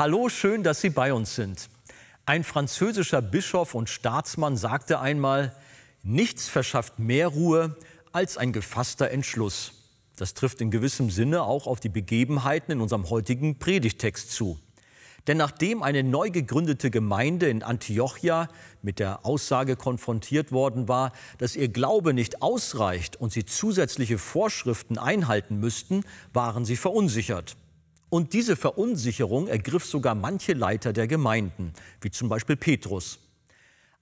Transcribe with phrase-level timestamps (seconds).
[0.00, 1.68] Hallo, schön, dass Sie bei uns sind.
[2.24, 5.54] Ein französischer Bischof und Staatsmann sagte einmal,
[6.02, 7.76] nichts verschafft mehr Ruhe
[8.10, 9.72] als ein gefasster Entschluss.
[10.16, 14.58] Das trifft in gewissem Sinne auch auf die Begebenheiten in unserem heutigen Predigtext zu.
[15.26, 18.48] Denn nachdem eine neu gegründete Gemeinde in Antiochia
[18.80, 24.96] mit der Aussage konfrontiert worden war, dass ihr Glaube nicht ausreicht und sie zusätzliche Vorschriften
[24.96, 27.54] einhalten müssten, waren sie verunsichert.
[28.10, 33.20] Und diese Verunsicherung ergriff sogar manche Leiter der Gemeinden, wie zum Beispiel Petrus.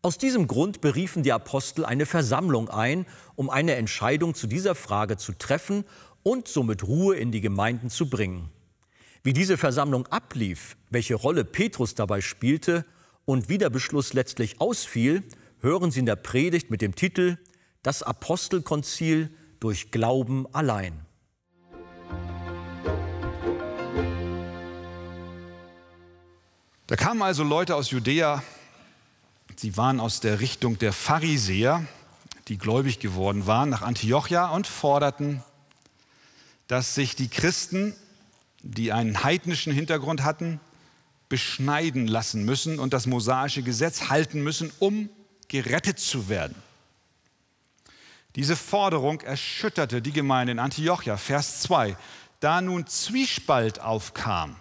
[0.00, 3.04] Aus diesem Grund beriefen die Apostel eine Versammlung ein,
[3.36, 5.84] um eine Entscheidung zu dieser Frage zu treffen
[6.22, 8.50] und somit Ruhe in die Gemeinden zu bringen.
[9.22, 12.86] Wie diese Versammlung ablief, welche Rolle Petrus dabei spielte
[13.26, 15.22] und wie der Beschluss letztlich ausfiel,
[15.60, 17.36] hören Sie in der Predigt mit dem Titel
[17.82, 21.07] Das Apostelkonzil durch Glauben allein.
[26.88, 28.42] Da kamen also Leute aus Judäa,
[29.56, 31.86] sie waren aus der Richtung der Pharisäer,
[32.48, 35.42] die gläubig geworden waren, nach Antiochia und forderten,
[36.66, 37.94] dass sich die Christen,
[38.62, 40.60] die einen heidnischen Hintergrund hatten,
[41.28, 45.10] beschneiden lassen müssen und das mosaische Gesetz halten müssen, um
[45.48, 46.54] gerettet zu werden.
[48.34, 51.98] Diese Forderung erschütterte die Gemeinde in Antiochia, Vers 2.
[52.40, 54.56] Da nun Zwiespalt aufkam,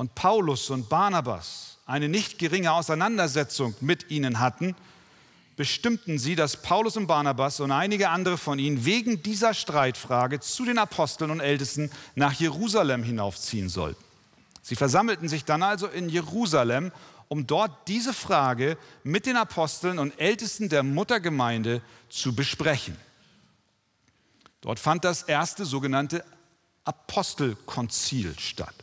[0.00, 4.74] und Paulus und Barnabas eine nicht geringe Auseinandersetzung mit ihnen hatten,
[5.56, 10.64] bestimmten sie, dass Paulus und Barnabas und einige andere von ihnen wegen dieser Streitfrage zu
[10.64, 14.02] den Aposteln und Ältesten nach Jerusalem hinaufziehen sollten.
[14.62, 16.92] Sie versammelten sich dann also in Jerusalem,
[17.28, 22.96] um dort diese Frage mit den Aposteln und Ältesten der Muttergemeinde zu besprechen.
[24.62, 26.24] Dort fand das erste sogenannte
[26.86, 28.74] Apostelkonzil statt.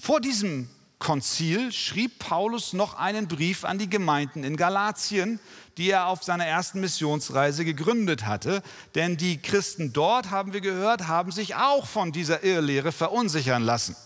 [0.00, 5.38] Vor diesem Konzil schrieb Paulus noch einen Brief an die Gemeinden in Galatien,
[5.76, 8.62] die er auf seiner ersten Missionsreise gegründet hatte.
[8.94, 13.96] Denn die Christen dort, haben wir gehört, haben sich auch von dieser Irrlehre verunsichern lassen.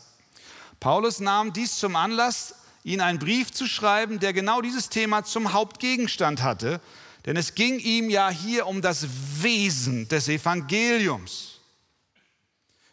[0.81, 2.55] Paulus nahm dies zum Anlass,
[2.85, 6.81] ihnen einen Brief zu schreiben, der genau dieses Thema zum Hauptgegenstand hatte.
[7.25, 9.07] Denn es ging ihm ja hier um das
[9.41, 11.61] Wesen des Evangeliums.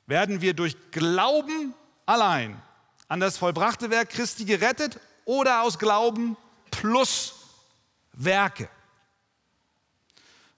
[0.06, 1.74] Werden wir durch Glauben
[2.06, 2.62] allein
[3.09, 6.38] an das vollbrachte Werk Christi gerettet oder aus Glauben
[6.72, 7.34] plus
[8.14, 8.70] Werke.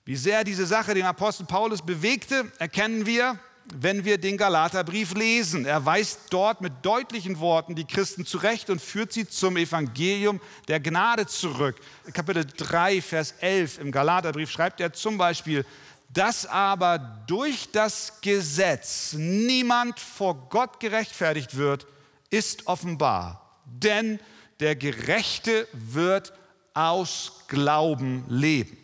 [0.05, 3.39] Wie sehr diese Sache den Apostel Paulus bewegte, erkennen wir,
[3.73, 5.65] wenn wir den Galaterbrief lesen.
[5.65, 10.79] Er weist dort mit deutlichen Worten die Christen zurecht und führt sie zum Evangelium der
[10.79, 11.79] Gnade zurück.
[12.11, 15.65] Kapitel 3, Vers 11 im Galaterbrief schreibt er zum Beispiel,
[16.09, 16.97] dass aber
[17.27, 21.87] durch das Gesetz niemand vor Gott gerechtfertigt wird,
[22.31, 24.19] ist offenbar, denn
[24.59, 26.33] der Gerechte wird
[26.73, 28.77] aus Glauben leben.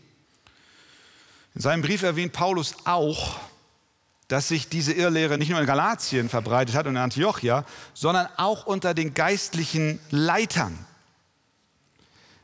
[1.55, 3.39] In seinem Brief erwähnt Paulus auch,
[4.27, 8.65] dass sich diese Irrlehre nicht nur in Galatien verbreitet hat und in Antiochia, sondern auch
[8.65, 10.77] unter den geistlichen Leitern.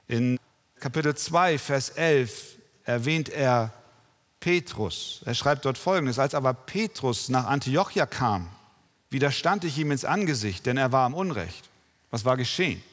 [0.07, 0.39] In
[0.79, 3.73] Kapitel 2, Vers 11 erwähnt er
[4.39, 5.21] Petrus.
[5.25, 8.49] Er schreibt dort folgendes, als aber Petrus nach Antiochia kam,
[9.13, 11.69] widerstand ich ihm ins Angesicht, denn er war am Unrecht.
[12.11, 12.83] Was war geschehen?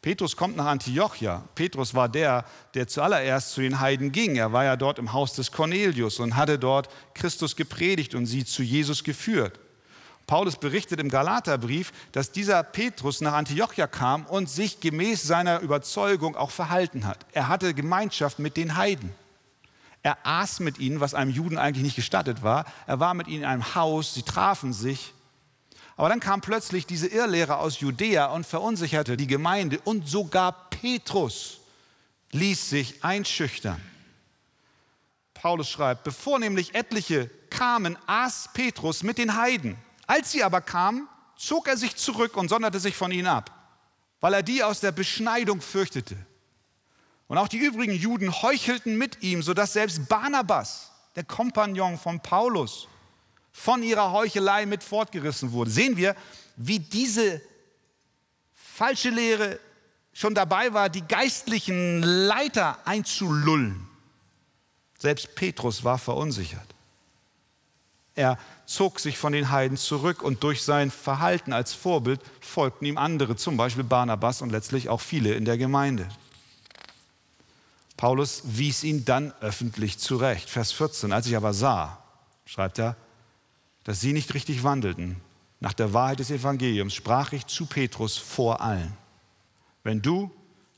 [0.00, 1.42] Petrus kommt nach Antiochia.
[1.54, 4.36] Petrus war der, der zuallererst zu den Heiden ging.
[4.36, 8.44] Er war ja dort im Haus des Cornelius und hatte dort Christus gepredigt und sie
[8.44, 9.58] zu Jesus geführt.
[10.26, 16.36] Paulus berichtet im Galaterbrief, dass dieser Petrus nach Antiochia kam und sich gemäß seiner Überzeugung
[16.36, 17.26] auch verhalten hat.
[17.32, 19.10] Er hatte Gemeinschaft mit den Heiden.
[20.02, 22.66] Er aß mit ihnen, was einem Juden eigentlich nicht gestattet war.
[22.86, 25.12] Er war mit ihnen in einem Haus, sie trafen sich
[25.98, 31.58] aber dann kam plötzlich diese Irrlehre aus Judäa und verunsicherte die Gemeinde und sogar Petrus
[32.30, 33.82] ließ sich einschüchtern.
[35.34, 39.76] Paulus schreibt, bevor nämlich etliche kamen, aß Petrus mit den Heiden.
[40.06, 43.50] Als sie aber kamen, zog er sich zurück und sonderte sich von ihnen ab,
[44.20, 46.16] weil er die aus der Beschneidung fürchtete.
[47.26, 52.86] Und auch die übrigen Juden heuchelten mit ihm, sodass selbst Barnabas, der Kompagnon von Paulus,
[53.58, 55.70] von ihrer Heuchelei mit fortgerissen wurde.
[55.70, 56.14] Sehen wir,
[56.56, 57.40] wie diese
[58.54, 59.58] falsche Lehre
[60.12, 63.88] schon dabei war, die geistlichen Leiter einzulullen.
[64.98, 66.66] Selbst Petrus war verunsichert.
[68.14, 72.96] Er zog sich von den Heiden zurück und durch sein Verhalten als Vorbild folgten ihm
[72.96, 76.08] andere, zum Beispiel Barnabas und letztlich auch viele in der Gemeinde.
[77.96, 80.48] Paulus wies ihn dann öffentlich zurecht.
[80.48, 81.12] Vers 14.
[81.12, 81.98] Als ich aber sah,
[82.44, 82.96] schreibt er,
[83.88, 85.16] dass sie nicht richtig wandelten,
[85.60, 88.94] nach der Wahrheit des Evangeliums, sprach ich zu Petrus vor allen.
[89.82, 90.30] Wenn du,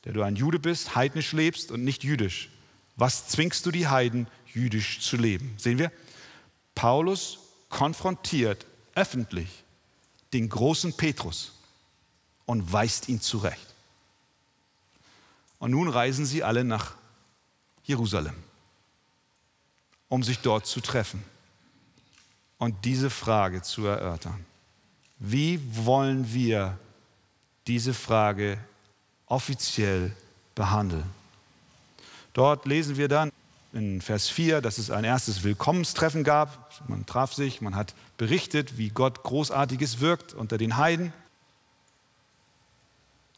[0.04, 2.50] der du ein Jude bist, heidnisch lebst und nicht jüdisch,
[2.94, 5.52] was zwingst du die Heiden, jüdisch zu leben?
[5.56, 5.90] Sehen wir?
[6.76, 8.64] Paulus konfrontiert
[8.94, 9.64] öffentlich
[10.32, 11.58] den großen Petrus
[12.46, 13.74] und weist ihn zurecht.
[15.58, 16.94] Und nun reisen sie alle nach
[17.82, 18.36] Jerusalem,
[20.08, 21.24] um sich dort zu treffen
[22.60, 24.44] und diese Frage zu erörtern.
[25.18, 26.78] Wie wollen wir
[27.66, 28.58] diese Frage
[29.26, 30.12] offiziell
[30.54, 31.04] behandeln?
[32.34, 33.32] Dort lesen wir dann
[33.72, 36.70] in Vers 4, dass es ein erstes Willkommenstreffen gab.
[36.86, 41.12] Man traf sich, man hat berichtet, wie Gott Großartiges wirkt unter den Heiden.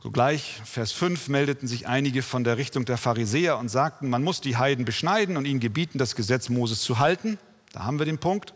[0.03, 4.41] Sogleich, Vers 5, meldeten sich einige von der Richtung der Pharisäer und sagten, man muss
[4.41, 7.39] die Heiden beschneiden und ihnen gebieten, das Gesetz Moses zu halten.
[7.73, 8.53] Da haben wir den Punkt.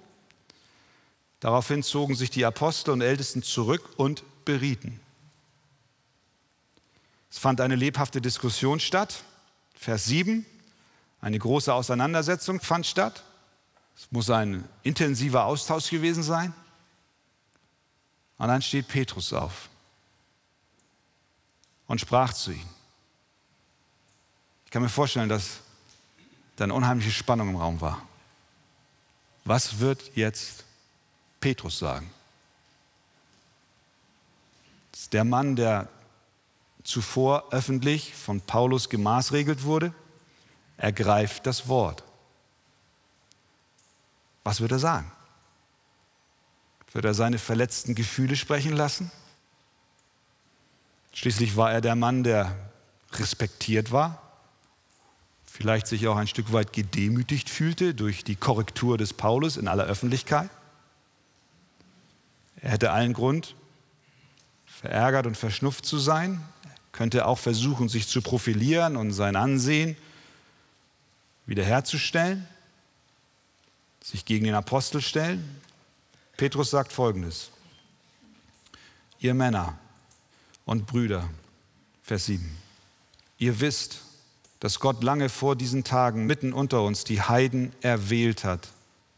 [1.46, 4.98] Daraufhin zogen sich die Apostel und Ältesten zurück und berieten.
[7.30, 9.22] Es fand eine lebhafte Diskussion statt.
[9.76, 10.44] Vers 7,
[11.20, 13.22] eine große Auseinandersetzung fand statt.
[13.96, 16.52] Es muss ein intensiver Austausch gewesen sein.
[18.38, 19.68] Und dann steht Petrus auf
[21.86, 22.74] und sprach zu ihnen.
[24.64, 25.60] Ich kann mir vorstellen, dass
[26.56, 28.02] da eine unheimliche Spannung im Raum war.
[29.44, 30.65] Was wird jetzt
[31.40, 32.10] Petrus sagen?
[34.92, 35.88] Das ist der Mann, der
[36.82, 39.92] zuvor öffentlich von Paulus gemaßregelt wurde,
[40.76, 42.04] ergreift das Wort.
[44.44, 45.10] Was wird er sagen?
[46.92, 49.10] Wird er seine verletzten Gefühle sprechen lassen?
[51.12, 52.56] Schließlich war er der Mann, der
[53.12, 54.22] respektiert war,
[55.44, 59.84] vielleicht sich auch ein Stück weit gedemütigt fühlte durch die Korrektur des Paulus in aller
[59.84, 60.50] Öffentlichkeit.
[62.60, 63.54] Er hätte allen Grund,
[64.66, 69.96] verärgert und verschnupft zu sein, er könnte auch versuchen, sich zu profilieren und sein Ansehen
[71.46, 72.46] wiederherzustellen,
[74.02, 75.60] sich gegen den Apostel stellen.
[76.36, 77.50] Petrus sagt folgendes,
[79.18, 79.78] ihr Männer,
[80.66, 81.30] und Brüder.
[82.02, 82.56] Vers 7.
[83.38, 84.02] Ihr wisst,
[84.60, 88.68] dass Gott lange vor diesen Tagen mitten unter uns die Heiden erwählt hat,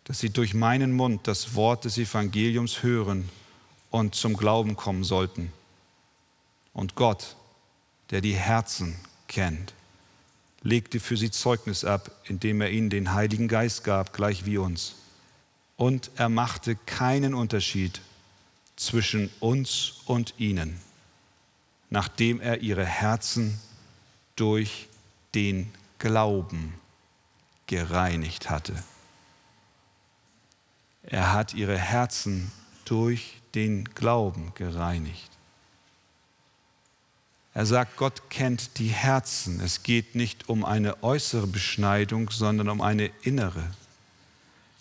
[0.08, 3.28] dass sie durch meinen Mund das Wort des Evangeliums hören
[3.90, 5.52] und zum Glauben kommen sollten.
[6.72, 7.36] Und Gott,
[8.10, 8.96] der die Herzen
[9.28, 9.74] kennt,
[10.62, 14.96] legte für sie Zeugnis ab, indem er ihnen den Heiligen Geist gab, gleich wie uns.
[15.76, 18.00] Und er machte keinen Unterschied
[18.74, 20.80] zwischen uns und ihnen
[21.90, 23.58] nachdem er ihre Herzen
[24.36, 24.88] durch
[25.34, 26.74] den Glauben
[27.66, 28.74] gereinigt hatte.
[31.10, 32.52] Er hat ihre Herzen
[32.84, 35.30] durch den Glauben gereinigt.
[37.54, 39.60] Er sagt, Gott kennt die Herzen.
[39.60, 43.64] Es geht nicht um eine äußere Beschneidung, sondern um eine innere.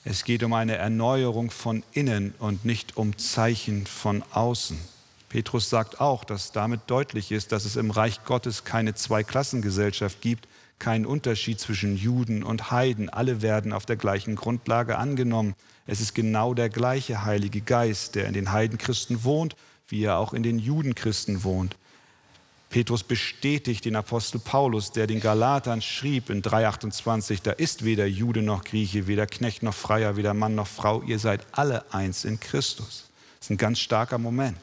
[0.03, 4.77] Es geht um eine Erneuerung von innen und nicht um Zeichen von außen.
[5.29, 10.47] Petrus sagt auch, dass damit deutlich ist, dass es im Reich Gottes keine Zweiklassengesellschaft gibt,
[10.79, 13.09] keinen Unterschied zwischen Juden und Heiden.
[13.09, 15.55] Alle werden auf der gleichen Grundlage angenommen.
[15.85, 19.55] Es ist genau der gleiche Heilige Geist, der in den Heidenchristen wohnt,
[19.87, 21.75] wie er auch in den Judenchristen wohnt.
[22.69, 28.41] Petrus bestätigt den Apostel Paulus, der den Galatern schrieb in 3,28, da ist weder Jude
[28.41, 32.39] noch Grieche, weder Knecht noch Freier, weder Mann noch Frau, ihr seid alle eins in
[32.39, 33.05] Christus.
[33.39, 34.57] Das ist ein ganz starker Moment.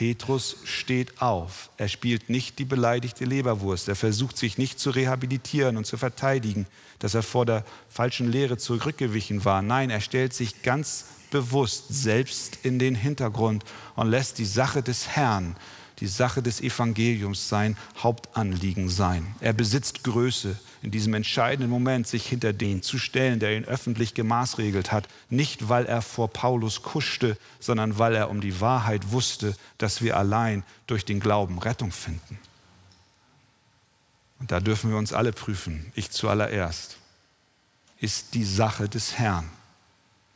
[0.00, 1.68] Petrus steht auf.
[1.76, 3.86] Er spielt nicht die beleidigte Leberwurst.
[3.86, 6.66] Er versucht sich nicht zu rehabilitieren und zu verteidigen,
[7.00, 9.60] dass er vor der falschen Lehre zurückgewichen war.
[9.60, 13.62] Nein, er stellt sich ganz bewusst selbst in den Hintergrund
[13.94, 15.54] und lässt die Sache des Herrn
[15.98, 19.34] die Sache des Evangeliums sein Hauptanliegen sein.
[19.40, 24.14] Er besitzt Größe in diesem entscheidenden Moment, sich hinter den zu stellen, der ihn öffentlich
[24.14, 25.08] gemaßregelt hat.
[25.28, 30.16] Nicht, weil er vor Paulus kuschte, sondern weil er um die Wahrheit wusste, dass wir
[30.16, 32.38] allein durch den Glauben Rettung finden.
[34.38, 36.96] Und da dürfen wir uns alle prüfen, ich zuallererst.
[37.98, 39.50] Ist die Sache des Herrn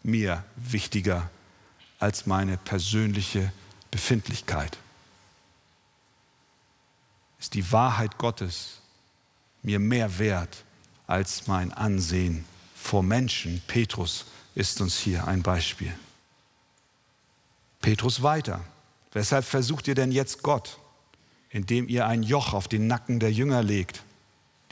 [0.03, 1.31] mir wichtiger
[1.99, 3.51] als meine persönliche
[3.91, 4.77] Befindlichkeit?
[7.45, 8.81] ist die Wahrheit Gottes
[9.65, 10.65] mir mehr wert
[11.07, 12.45] als mein Ansehen
[12.77, 13.61] vor Menschen.
[13.67, 15.93] Petrus ist uns hier ein Beispiel.
[17.81, 18.61] Petrus weiter.
[19.13, 20.79] Weshalb versucht ihr denn jetzt Gott,
[21.51, 24.03] indem ihr ein Joch auf den Nacken der Jünger legt,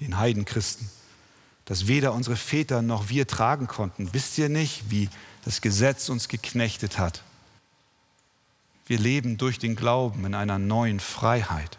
[0.01, 0.91] den Heidenchristen,
[1.65, 4.13] das weder unsere Väter noch wir tragen konnten?
[4.13, 5.09] Wisst ihr nicht, wie
[5.45, 7.23] das Gesetz uns geknechtet hat?
[8.87, 11.79] Wir leben durch den Glauben in einer neuen Freiheit.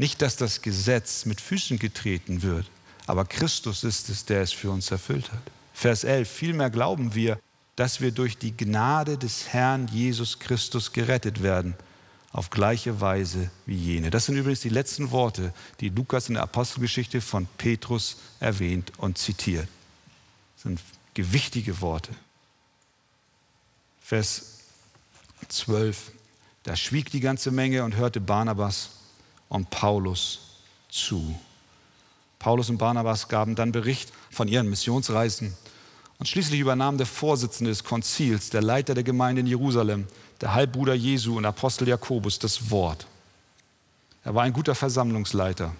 [0.00, 2.64] Nicht, dass das Gesetz mit Füßen getreten wird,
[3.06, 5.42] aber Christus ist es, der es für uns erfüllt hat.
[5.74, 7.38] Vers 11, vielmehr glauben wir,
[7.76, 11.74] dass wir durch die Gnade des Herrn Jesus Christus gerettet werden,
[12.32, 14.08] auf gleiche Weise wie jene.
[14.08, 19.18] Das sind übrigens die letzten Worte, die Lukas in der Apostelgeschichte von Petrus erwähnt und
[19.18, 19.68] zitiert.
[20.54, 20.80] Das sind
[21.12, 22.12] gewichtige Worte.
[24.00, 24.60] Vers
[25.48, 26.12] 12.
[26.62, 28.92] Da schwieg die ganze Menge und hörte Barnabas
[29.50, 30.38] und Paulus
[30.88, 31.38] zu.
[32.38, 35.54] Paulus und Barnabas gaben dann Bericht von ihren Missionsreisen.
[36.18, 40.06] Und schließlich übernahm der Vorsitzende des Konzils, der Leiter der Gemeinde in Jerusalem,
[40.40, 43.06] der Halbbruder Jesu und Apostel Jakobus, das Wort.
[44.24, 45.74] Er war ein guter Versammlungsleiter.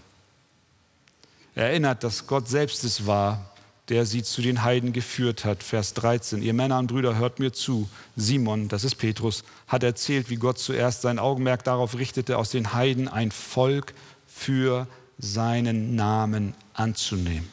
[1.55, 3.51] Er erinnert, dass Gott selbst es war,
[3.91, 5.63] der sie zu den Heiden geführt hat.
[5.65, 6.43] Vers 13.
[6.43, 7.89] Ihr Männer und Brüder, hört mir zu.
[8.17, 12.73] Simon, das ist Petrus, hat erzählt, wie Gott zuerst sein Augenmerk darauf richtete, aus den
[12.73, 13.93] Heiden ein Volk
[14.29, 14.87] für
[15.19, 17.49] seinen Namen anzunehmen.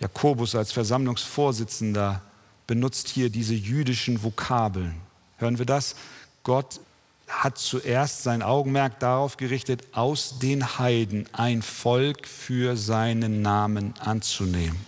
[0.00, 2.20] Jakobus als Versammlungsvorsitzender
[2.66, 4.94] benutzt hier diese jüdischen Vokabeln.
[5.38, 5.94] Hören wir das?
[6.42, 6.80] Gott
[7.28, 14.78] hat zuerst sein Augenmerk darauf gerichtet, aus den Heiden ein Volk für seinen Namen anzunehmen.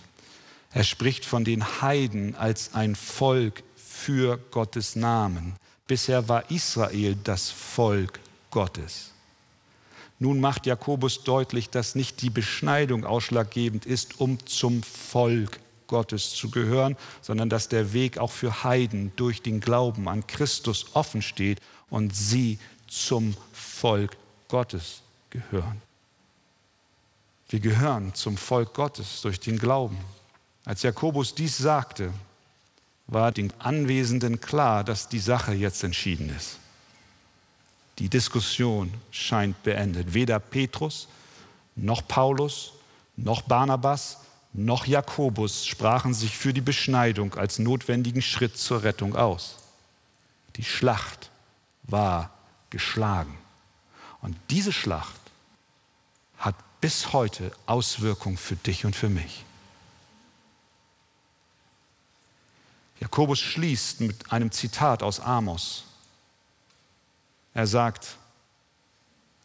[0.73, 5.55] Er spricht von den Heiden als ein Volk für Gottes Namen.
[5.87, 9.12] Bisher war Israel das Volk Gottes.
[10.19, 16.50] Nun macht Jakobus deutlich, dass nicht die Beschneidung ausschlaggebend ist, um zum Volk Gottes zu
[16.50, 21.61] gehören, sondern dass der Weg auch für Heiden durch den Glauben an Christus offen steht
[21.90, 24.16] und sie zum Volk
[24.49, 25.81] Gottes gehören.
[27.49, 29.99] Wir gehören zum Volk Gottes durch den Glauben.
[30.64, 32.12] Als Jakobus dies sagte,
[33.07, 36.59] war den Anwesenden klar, dass die Sache jetzt entschieden ist.
[37.99, 40.12] Die Diskussion scheint beendet.
[40.12, 41.09] Weder Petrus
[41.76, 42.73] noch Paulus
[43.16, 44.19] noch Barnabas
[44.52, 49.57] noch Jakobus sprachen sich für die Beschneidung als notwendigen Schritt zur Rettung aus.
[50.57, 51.31] Die Schlacht
[51.88, 52.31] war
[52.71, 53.37] geschlagen.
[54.21, 55.21] Und diese Schlacht
[56.38, 59.45] hat bis heute Auswirkungen für dich und für mich.
[63.00, 65.85] Jakobus schließt mit einem Zitat aus Amos.
[67.55, 68.16] Er sagt,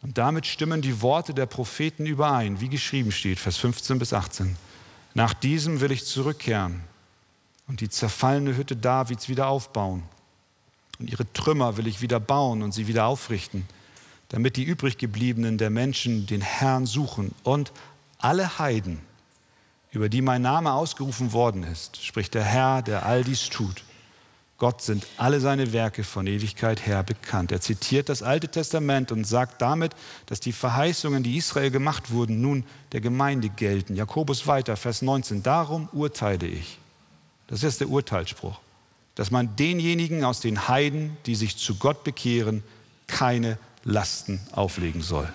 [0.00, 4.56] und damit stimmen die Worte der Propheten überein, wie geschrieben steht, Vers 15 bis 18.
[5.14, 6.82] Nach diesem will ich zurückkehren
[7.68, 10.02] und die zerfallene Hütte Davids wieder aufbauen
[11.02, 13.66] und ihre Trümmer will ich wieder bauen und sie wieder aufrichten,
[14.28, 17.72] damit die übriggebliebenen der Menschen den Herrn suchen und
[18.18, 19.00] alle Heiden,
[19.90, 23.82] über die mein Name ausgerufen worden ist, spricht der Herr, der all dies tut.
[24.58, 27.50] Gott sind alle seine Werke von Ewigkeit her bekannt.
[27.50, 32.40] Er zitiert das Alte Testament und sagt damit, dass die Verheißungen, die Israel gemacht wurden,
[32.40, 33.96] nun der Gemeinde gelten.
[33.96, 35.42] Jakobus weiter, Vers 19.
[35.42, 36.78] Darum urteile ich.
[37.48, 38.61] Das ist der Urteilsspruch
[39.14, 42.62] dass man denjenigen aus den Heiden, die sich zu Gott bekehren,
[43.06, 45.32] keine Lasten auflegen soll.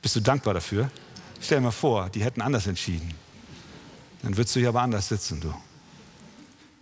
[0.00, 0.90] Bist du dankbar dafür?
[1.40, 3.12] Stell dir mal vor, die hätten anders entschieden.
[4.22, 5.52] Dann würdest du hier aber anders sitzen, du.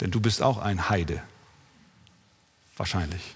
[0.00, 1.22] Denn du bist auch ein Heide.
[2.76, 3.34] Wahrscheinlich.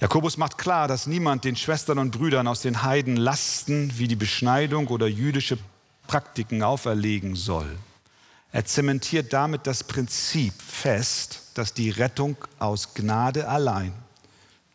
[0.00, 4.16] Jakobus macht klar, dass niemand den Schwestern und Brüdern aus den Heiden Lasten wie die
[4.16, 5.58] Beschneidung oder jüdische
[6.06, 7.78] Praktiken auferlegen soll.
[8.54, 13.92] Er zementiert damit das Prinzip fest, dass die Rettung aus Gnade allein,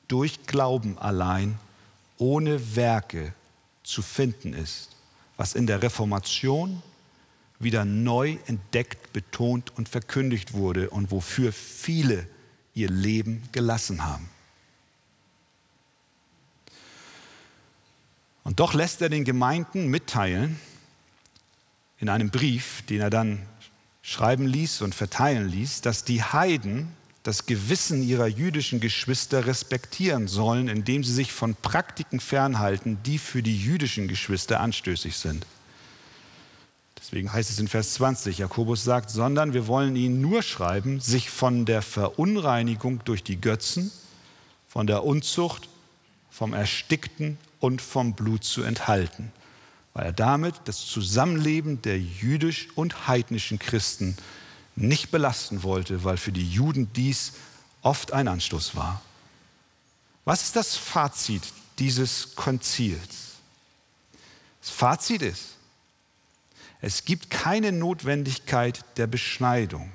[0.09, 1.57] durch Glauben allein,
[2.17, 3.33] ohne Werke
[3.83, 4.97] zu finden ist,
[5.37, 6.83] was in der Reformation
[7.57, 12.27] wieder neu entdeckt, betont und verkündigt wurde und wofür viele
[12.73, 14.29] ihr Leben gelassen haben.
[18.43, 20.59] Und doch lässt er den Gemeinden mitteilen,
[21.99, 23.45] in einem Brief, den er dann
[24.09, 26.87] schreiben ließ und verteilen ließ, dass die Heiden
[27.21, 33.43] das Gewissen ihrer jüdischen Geschwister respektieren sollen, indem sie sich von Praktiken fernhalten, die für
[33.43, 35.45] die jüdischen Geschwister anstößig sind.
[36.97, 41.29] Deswegen heißt es in Vers 20, Jakobus sagt, sondern wir wollen ihnen nur schreiben, sich
[41.29, 43.91] von der Verunreinigung durch die Götzen,
[44.67, 45.69] von der Unzucht,
[46.31, 49.31] vom Erstickten und vom Blut zu enthalten
[49.99, 54.15] weil er damit das Zusammenleben der jüdisch und heidnischen Christen
[54.77, 57.33] nicht belasten wollte, weil für die Juden dies
[57.81, 59.01] oft ein Anstoß war.
[60.23, 61.43] Was ist das Fazit
[61.79, 63.39] dieses Konzils?
[64.61, 65.57] Das Fazit ist,
[66.79, 69.91] es gibt keine Notwendigkeit der Beschneidung.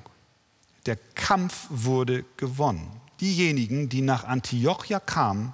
[0.85, 3.01] Der Kampf wurde gewonnen.
[3.21, 5.51] diejenigen, die nach Antiochia kamen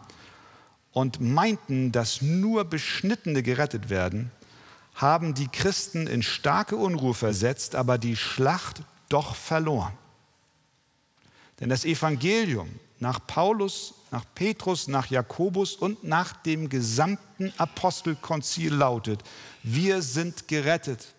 [0.91, 4.29] und meinten, dass nur Beschnittene gerettet werden,
[5.01, 9.93] haben die Christen in starke Unruhe versetzt, aber die Schlacht doch verloren.
[11.59, 19.23] Denn das Evangelium nach Paulus, nach Petrus, nach Jakobus und nach dem gesamten Apostelkonzil lautet,
[19.63, 21.13] wir sind gerettet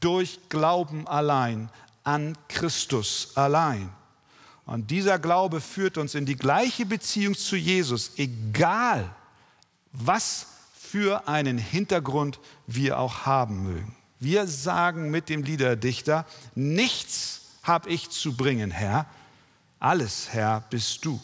[0.00, 1.68] durch Glauben allein
[2.04, 3.90] an Christus allein.
[4.66, 9.12] Und dieser Glaube führt uns in die gleiche Beziehung zu Jesus, egal
[9.92, 10.46] was
[10.90, 13.94] für einen Hintergrund wir auch haben mögen.
[14.18, 19.06] Wir sagen mit dem Liederdichter, nichts habe ich zu bringen, Herr,
[19.78, 21.20] alles, Herr, bist du.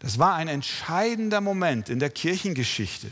[0.00, 3.10] Das war ein entscheidender Moment in der Kirchengeschichte.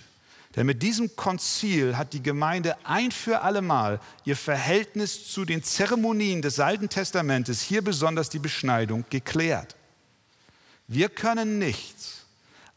[0.56, 6.42] Denn mit diesem Konzil hat die Gemeinde ein für allemal ihr Verhältnis zu den Zeremonien
[6.42, 9.76] des Alten Testamentes, hier besonders die Beschneidung, geklärt.
[10.88, 12.26] Wir können nichts,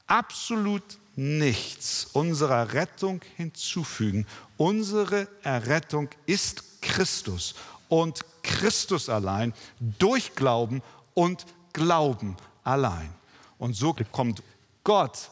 [0.06, 0.84] absolut
[1.16, 4.26] nichts unserer Rettung hinzufügen.
[4.58, 7.56] Unsere Errettung ist Christus
[7.90, 10.82] und Christus allein durch Glauben
[11.14, 13.10] und Glauben allein.
[13.58, 14.44] Und so bekommt
[14.84, 15.30] Gott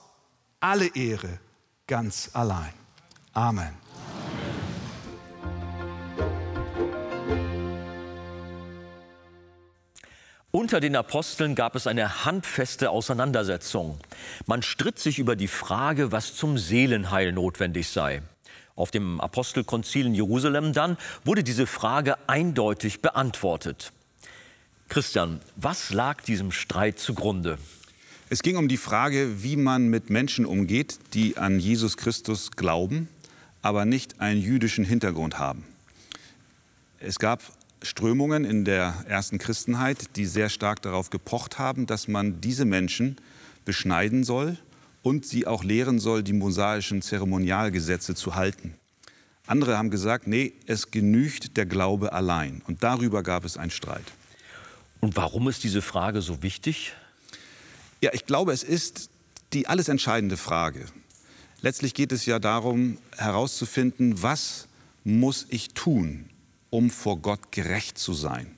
[0.60, 1.40] alle Ehre
[1.88, 2.74] ganz allein.
[3.34, 3.74] Amen.
[10.54, 13.98] Unter den Aposteln gab es eine handfeste Auseinandersetzung.
[14.46, 18.22] Man stritt sich über die Frage, was zum Seelenheil notwendig sei.
[18.76, 23.94] Auf dem Apostelkonzil in Jerusalem dann wurde diese Frage eindeutig beantwortet.
[24.90, 27.58] Christian, was lag diesem Streit zugrunde?
[28.30, 33.08] Es ging um die Frage, wie man mit Menschen umgeht, die an Jesus Christus glauben,
[33.62, 35.64] aber nicht einen jüdischen Hintergrund haben.
[37.00, 37.42] Es gab
[37.82, 43.18] Strömungen in der ersten Christenheit, die sehr stark darauf gepocht haben, dass man diese Menschen
[43.66, 44.58] beschneiden soll
[45.02, 48.76] und sie auch lehren soll, die mosaischen Zeremonialgesetze zu halten.
[49.48, 52.62] Andere haben gesagt, nee, es genügt der Glaube allein.
[52.68, 54.06] Und darüber gab es einen Streit.
[55.00, 56.94] Und warum ist diese Frage so wichtig?
[58.02, 59.10] Ja, ich glaube, es ist
[59.54, 60.86] die alles entscheidende Frage.
[61.62, 64.68] Letztlich geht es ja darum, herauszufinden, was
[65.04, 66.30] muss ich tun,
[66.72, 68.58] um vor Gott gerecht zu sein.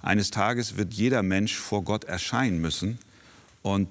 [0.00, 2.98] Eines Tages wird jeder Mensch vor Gott erscheinen müssen.
[3.62, 3.88] Und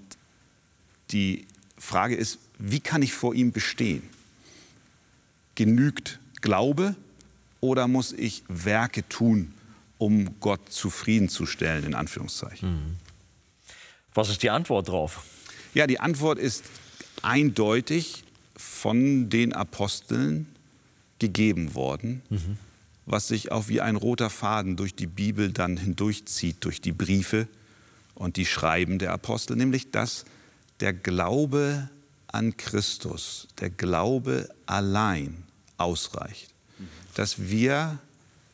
[1.12, 1.46] die
[1.78, 4.04] Frage ist, wie kann ich vor ihm bestehen?
[5.56, 6.96] Genügt Glaube
[7.60, 9.54] oder muss ich Werke tun,
[9.98, 12.70] um Gott zufriedenzustellen, in Anführungszeichen?
[12.70, 12.96] Mhm.
[14.14, 15.24] Was ist die Antwort darauf?
[15.74, 16.64] Ja, die Antwort ist
[17.22, 18.24] eindeutig
[18.56, 20.48] von den Aposteln
[21.20, 22.58] gegeben worden, mhm.
[23.08, 27.48] Was sich auch wie ein roter Faden durch die Bibel dann hindurchzieht, durch die Briefe
[28.14, 30.26] und die Schreiben der Apostel, nämlich dass
[30.82, 31.90] der Glaube
[32.28, 35.44] an Christus, der Glaube allein
[35.78, 36.54] ausreicht,
[37.16, 37.98] dass wir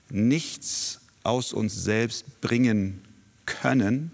[0.09, 3.01] nichts aus uns selbst bringen
[3.45, 4.11] können,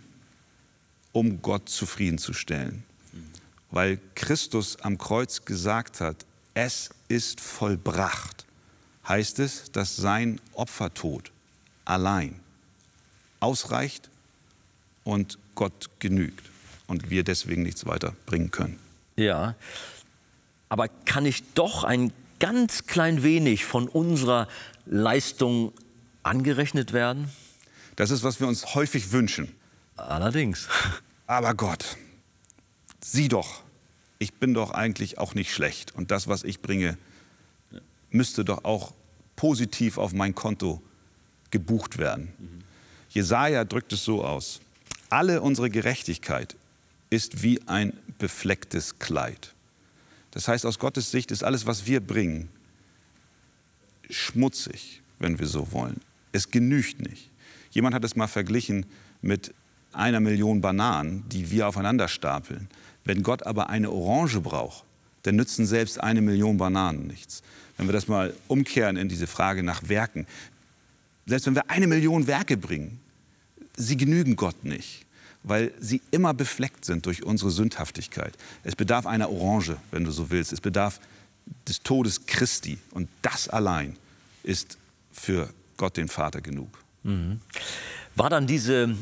[1.12, 2.84] um Gott zufriedenzustellen.
[3.72, 8.39] Weil Christus am Kreuz gesagt hat, es ist vollbracht,
[9.10, 11.32] heißt es, dass sein Opfertod
[11.84, 12.40] allein
[13.40, 14.10] ausreicht
[15.04, 16.50] und Gott genügt
[16.88, 18.80] und wir deswegen nichts weiter bringen können.
[19.18, 19.56] Ja,
[20.70, 24.48] aber kann ich doch ein ganz klein wenig von unserer
[24.86, 25.74] Leistung
[26.24, 27.30] angerechnet werden?
[27.96, 29.54] Das ist, was wir uns häufig wünschen.
[29.98, 30.70] Allerdings.
[31.28, 31.98] Aber Gott,
[33.02, 33.62] sieh doch,
[34.20, 35.94] ich bin doch eigentlich auch nicht schlecht.
[35.94, 36.98] Und das, was ich bringe,
[38.10, 38.94] müsste doch auch
[39.40, 40.82] positiv auf mein Konto
[41.50, 42.34] gebucht werden.
[42.38, 42.64] Mhm.
[43.10, 44.60] Jesaja drückt es so aus:
[45.10, 46.58] Alle unsere Gerechtigkeit
[47.10, 49.54] ist wie ein beflecktes Kleid.
[50.32, 52.50] Das heißt, aus Gottes Sicht ist alles, was wir bringen,
[54.10, 56.02] schmutzig, wenn wir so wollen.
[56.34, 57.32] Es genügt nicht.
[57.72, 58.88] Jemand hat es mal verglichen
[59.22, 59.54] mit
[59.94, 62.68] einer Million Bananen, die wir aufeinander stapeln.
[63.06, 64.84] Wenn Gott aber eine Orange braucht,
[65.24, 67.42] dann nützen selbst eine Million Bananen nichts.
[67.78, 70.28] Wenn wir das mal umkehren in diese Frage nach Werken,
[71.26, 73.00] selbst wenn wir eine Million Werke bringen,
[73.78, 75.06] sie genügen Gott nicht,
[75.44, 78.34] weil sie immer befleckt sind durch unsere Sündhaftigkeit.
[78.64, 80.52] Es bedarf einer Orange, wenn du so willst.
[80.52, 81.00] Es bedarf
[81.68, 82.78] des Todes Christi.
[82.92, 83.96] Und das allein
[84.44, 84.78] ist
[85.12, 86.70] für Gott den Vater genug.
[87.04, 87.40] Mhm.
[88.16, 88.96] War dann diese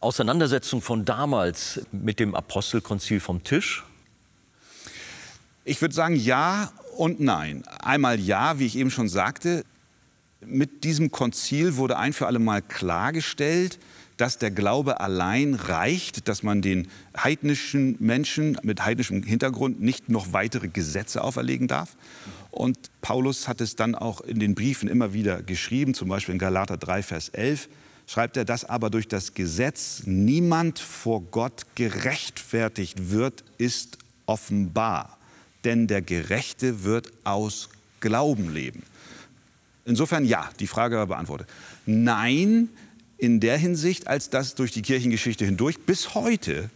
[0.00, 3.84] Auseinandersetzung von damals mit dem Apostelkonzil vom Tisch?
[5.68, 7.62] Ich würde sagen ja und nein.
[7.82, 9.66] Einmal ja, wie ich eben schon sagte,
[10.40, 13.78] mit diesem Konzil wurde ein für alle Mal klargestellt,
[14.16, 20.32] dass der Glaube allein reicht, dass man den heidnischen Menschen mit heidnischem Hintergrund nicht noch
[20.32, 21.98] weitere Gesetze auferlegen darf.
[22.50, 26.38] Und Paulus hat es dann auch in den Briefen immer wieder geschrieben, zum Beispiel in
[26.38, 27.68] Galater 3, Vers 11,
[28.06, 35.17] schreibt er, dass aber durch das Gesetz niemand vor Gott gerechtfertigt wird, ist offenbar.
[35.64, 37.68] Denn der Gerechte wird aus
[38.00, 38.82] Glauben leben.
[39.84, 41.48] Insofern ja, die Frage war beantwortet.
[41.86, 42.68] Nein,
[43.16, 46.70] in der Hinsicht, als dass durch die Kirchengeschichte hindurch bis heute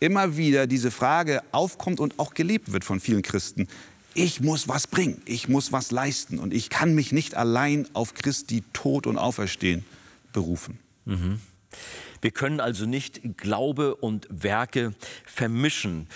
[0.00, 3.68] immer wieder diese Frage aufkommt und auch gelebt wird von vielen Christen.
[4.12, 8.14] Ich muss was bringen, ich muss was leisten und ich kann mich nicht allein auf
[8.14, 9.84] Christi Tod und Auferstehen
[10.32, 10.78] berufen.
[11.04, 11.40] Mhm.
[12.20, 14.94] Wir können also nicht Glaube und Werke
[15.26, 16.06] vermischen.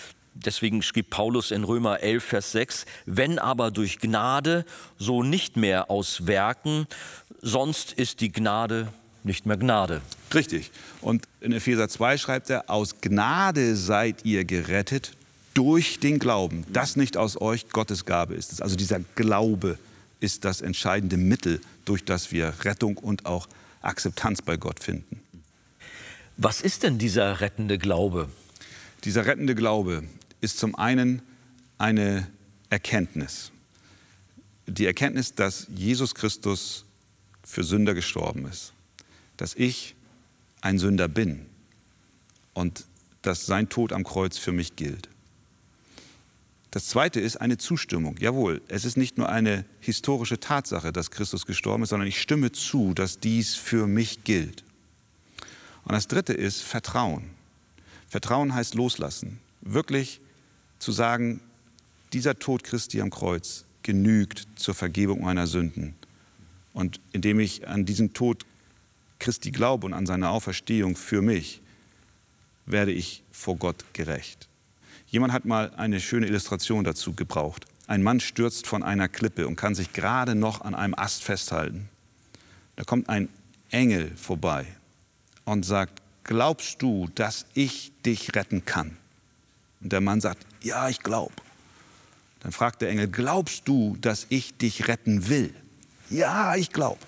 [0.44, 4.64] Deswegen schrieb Paulus in Römer 11, Vers 6, wenn aber durch Gnade,
[4.96, 6.86] so nicht mehr aus Werken,
[7.42, 8.92] sonst ist die Gnade
[9.24, 10.00] nicht mehr Gnade.
[10.32, 10.70] Richtig.
[11.00, 15.12] Und in Epheser 2 schreibt er, aus Gnade seid ihr gerettet
[15.54, 16.64] durch den Glauben.
[16.72, 18.60] Das nicht aus euch, Gottes Gabe ist es.
[18.60, 19.78] Also dieser Glaube
[20.20, 23.48] ist das entscheidende Mittel, durch das wir Rettung und auch
[23.80, 25.20] Akzeptanz bei Gott finden.
[26.36, 28.28] Was ist denn dieser rettende Glaube?
[29.04, 30.04] Dieser rettende Glaube
[30.40, 31.22] ist zum einen
[31.78, 32.28] eine
[32.70, 33.52] Erkenntnis.
[34.66, 36.84] Die Erkenntnis, dass Jesus Christus
[37.42, 38.72] für Sünder gestorben ist
[39.38, 39.94] dass ich
[40.60, 41.46] ein Sünder bin
[42.52, 42.84] und
[43.22, 45.08] dass sein Tod am Kreuz für mich gilt.
[46.70, 48.16] Das Zweite ist eine Zustimmung.
[48.18, 52.52] Jawohl, es ist nicht nur eine historische Tatsache, dass Christus gestorben ist, sondern ich stimme
[52.52, 54.64] zu, dass dies für mich gilt.
[55.84, 57.30] Und das Dritte ist Vertrauen.
[58.08, 59.38] Vertrauen heißt loslassen.
[59.62, 60.20] Wirklich
[60.78, 61.40] zu sagen,
[62.12, 65.94] dieser Tod Christi am Kreuz genügt zur Vergebung meiner Sünden.
[66.72, 68.44] Und indem ich an diesen Tod
[69.18, 71.60] Christi glaube und an seine Auferstehung für mich,
[72.66, 74.48] werde ich vor Gott gerecht.
[75.06, 77.66] Jemand hat mal eine schöne Illustration dazu gebraucht.
[77.86, 81.88] Ein Mann stürzt von einer Klippe und kann sich gerade noch an einem Ast festhalten.
[82.76, 83.28] Da kommt ein
[83.70, 84.66] Engel vorbei
[85.46, 88.98] und sagt, glaubst du, dass ich dich retten kann?
[89.80, 91.34] Und der Mann sagt, ja, ich glaube.
[92.40, 95.52] Dann fragt der Engel, glaubst du, dass ich dich retten will?
[96.10, 97.00] Ja, ich glaube.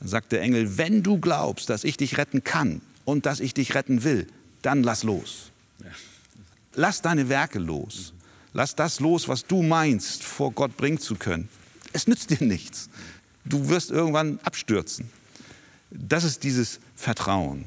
[0.00, 3.52] Dann sagt der Engel, wenn du glaubst, dass ich dich retten kann und dass ich
[3.54, 4.26] dich retten will,
[4.62, 5.50] dann lass los.
[6.74, 8.12] Lass deine Werke los.
[8.52, 11.48] Lass das los, was du meinst, vor Gott bringen zu können.
[11.92, 12.88] Es nützt dir nichts.
[13.44, 15.10] Du wirst irgendwann abstürzen.
[15.90, 17.64] Das ist dieses Vertrauen.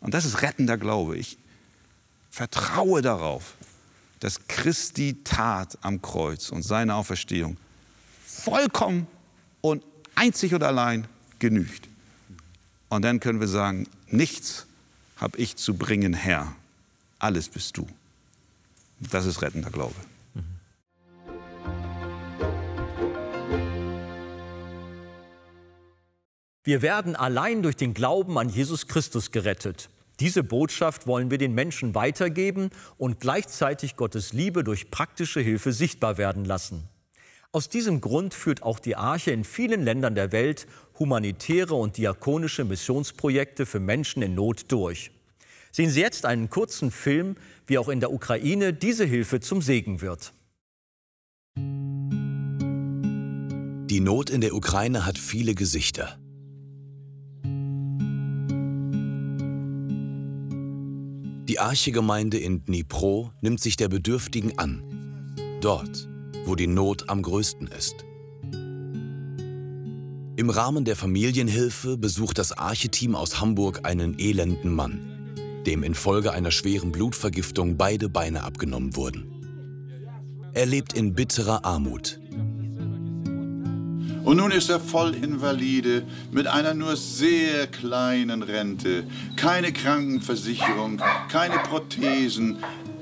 [0.00, 1.16] Und das ist rettender Glaube.
[1.16, 1.38] Ich
[2.30, 3.56] vertraue darauf,
[4.20, 7.56] dass Christi Tat am Kreuz und seine Auferstehung
[8.26, 9.06] vollkommen
[9.60, 11.06] und einzig und allein
[11.38, 11.88] genügt.
[12.88, 14.66] Und dann können wir sagen, nichts
[15.16, 16.54] habe ich zu bringen, Herr,
[17.18, 17.86] alles bist du.
[18.98, 19.94] Das ist rettender Glaube.
[26.62, 29.88] Wir werden allein durch den Glauben an Jesus Christus gerettet.
[30.20, 36.18] Diese Botschaft wollen wir den Menschen weitergeben und gleichzeitig Gottes Liebe durch praktische Hilfe sichtbar
[36.18, 36.88] werden lassen.
[37.52, 40.66] Aus diesem Grund führt auch die Arche in vielen Ländern der Welt
[40.98, 45.10] humanitäre und diakonische Missionsprojekte für Menschen in Not durch.
[45.72, 50.00] Sehen Sie jetzt einen kurzen Film, wie auch in der Ukraine diese Hilfe zum Segen
[50.02, 50.34] wird.
[53.90, 56.18] Die Not in der Ukraine hat viele Gesichter.
[61.60, 64.82] Die Archegemeinde in Dnipro nimmt sich der Bedürftigen an.
[65.60, 66.08] Dort,
[66.46, 67.96] wo die Not am größten ist.
[70.36, 75.34] Im Rahmen der Familienhilfe besucht das Archeteam aus Hamburg einen elenden Mann,
[75.66, 79.26] dem infolge einer schweren Blutvergiftung beide Beine abgenommen wurden.
[80.54, 82.19] Er lebt in bitterer Armut.
[84.30, 89.02] Und nun ist er voll Invalide mit einer nur sehr kleinen Rente,
[89.34, 92.58] keine Krankenversicherung, keine Prothesen,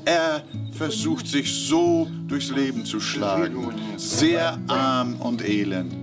[0.06, 3.74] er versucht sich so durchs Leben zu schlagen.
[3.98, 5.94] Sehr arm und elend.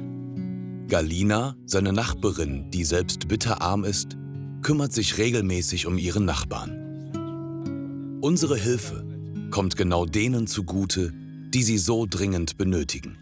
[0.90, 4.16] Galina, seine Nachbarin, die selbst bitterarm ist,
[4.62, 8.20] kümmert sich regelmäßig um ihren Nachbarn.
[8.22, 9.04] Unsere Hilfe
[9.50, 11.12] kommt genau denen zugute,
[11.52, 13.18] die sie so dringend benötigen.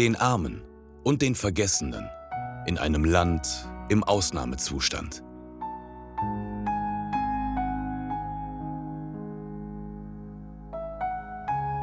[0.00, 0.62] Den Armen
[1.04, 2.08] und den Vergessenen
[2.64, 5.22] in einem Land im Ausnahmezustand.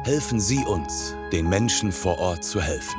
[0.02, 2.98] helfen Sie uns, den Menschen vor Ort zu helfen.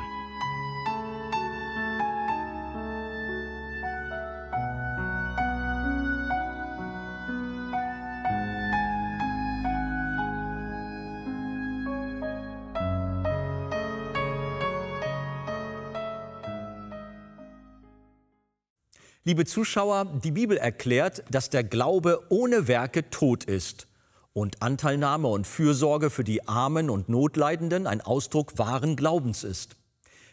[19.30, 23.86] Liebe Zuschauer, die Bibel erklärt, dass der Glaube ohne Werke tot ist
[24.34, 29.76] und Anteilnahme und Fürsorge für die Armen und Notleidenden ein Ausdruck wahren Glaubens ist.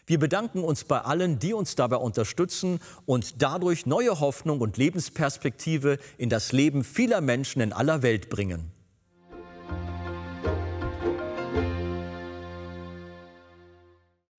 [0.07, 5.99] Wir bedanken uns bei allen, die uns dabei unterstützen und dadurch neue Hoffnung und Lebensperspektive
[6.17, 8.71] in das Leben vieler Menschen in aller Welt bringen.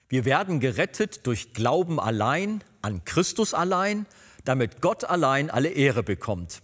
[0.08, 4.04] Wir werden gerettet durch Glauben allein, an Christus allein
[4.48, 6.62] damit Gott allein alle Ehre bekommt.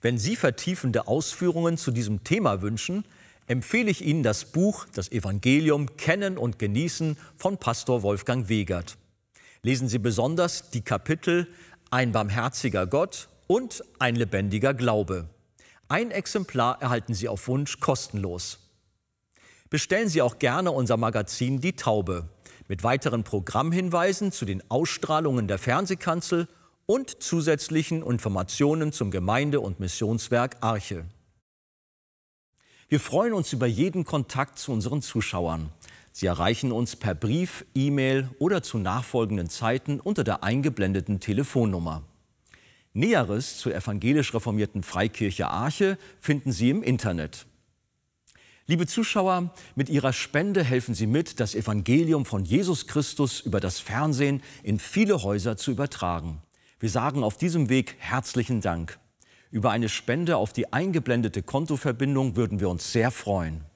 [0.00, 3.04] Wenn Sie vertiefende Ausführungen zu diesem Thema wünschen,
[3.46, 8.96] empfehle ich Ihnen das Buch Das Evangelium Kennen und Genießen von Pastor Wolfgang Wegert.
[9.60, 11.46] Lesen Sie besonders die Kapitel
[11.90, 15.28] Ein barmherziger Gott und Ein lebendiger Glaube.
[15.88, 18.60] Ein Exemplar erhalten Sie auf Wunsch kostenlos.
[19.68, 22.30] Bestellen Sie auch gerne unser Magazin Die Taube
[22.66, 26.48] mit weiteren Programmhinweisen zu den Ausstrahlungen der Fernsehkanzel
[26.90, 31.04] und zusätzlichen Informationen zum Gemeinde- und Missionswerk Arche.
[32.88, 35.68] Wir freuen uns über jeden Kontakt zu unseren Zuschauern.
[36.10, 42.02] Sie erreichen uns per Brief, E-Mail oder zu nachfolgenden Zeiten unter der eingeblendeten Telefonnummer.
[42.92, 47.46] Näheres zur evangelisch reformierten Freikirche Arche finden Sie im Internet.
[48.66, 53.78] Liebe Zuschauer, mit Ihrer Spende helfen Sie mit, das Evangelium von Jesus Christus über das
[53.78, 56.42] Fernsehen in viele Häuser zu übertragen.
[56.80, 58.98] Wir sagen auf diesem Weg herzlichen Dank.
[59.50, 63.66] Über eine Spende auf die eingeblendete Kontoverbindung würden wir uns sehr freuen.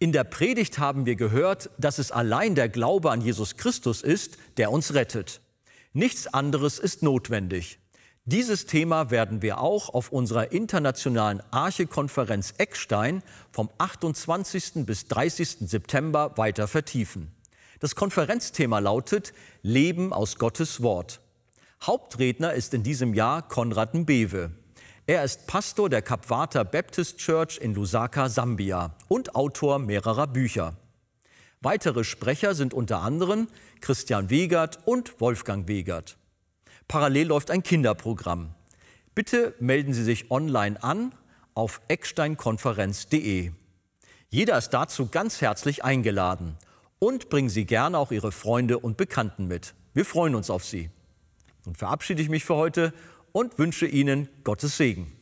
[0.00, 4.36] In der Predigt haben wir gehört, dass es allein der Glaube an Jesus Christus ist,
[4.56, 5.40] der uns rettet.
[5.92, 7.78] Nichts anderes ist notwendig.
[8.28, 14.84] Dieses Thema werden wir auch auf unserer internationalen Arche-Konferenz Eckstein vom 28.
[14.84, 15.58] bis 30.
[15.60, 17.30] September weiter vertiefen.
[17.78, 21.20] Das Konferenzthema lautet Leben aus Gottes Wort.
[21.80, 24.50] Hauptredner ist in diesem Jahr Konrad Mbewe.
[25.06, 30.74] Er ist Pastor der Kapwata Baptist Church in Lusaka, Sambia und Autor mehrerer Bücher.
[31.60, 33.46] Weitere Sprecher sind unter anderem
[33.80, 36.16] Christian Wegert und Wolfgang Wegert.
[36.88, 38.54] Parallel läuft ein Kinderprogramm.
[39.14, 41.14] Bitte melden Sie sich online an
[41.54, 43.50] auf ecksteinkonferenz.de.
[44.28, 46.56] Jeder ist dazu ganz herzlich eingeladen
[46.98, 49.74] und bringen Sie gerne auch Ihre Freunde und Bekannten mit.
[49.94, 50.90] Wir freuen uns auf Sie.
[51.64, 52.92] Nun verabschiede ich mich für heute
[53.32, 55.15] und wünsche Ihnen Gottes Segen.